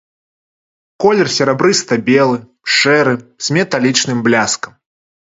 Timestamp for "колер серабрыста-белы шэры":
1.03-3.13